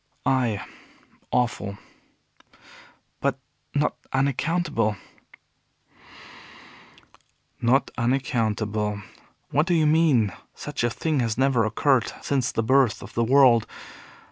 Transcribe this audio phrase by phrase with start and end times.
[0.25, 0.59] "Ay,
[1.31, 1.77] awful."
[3.19, 3.37] "But
[3.75, 4.95] not unaccountable."
[7.61, 9.03] "Not unaccountable!
[9.51, 10.33] What do you mean?
[10.55, 13.67] Such a thing has never occurred since the birth of the world.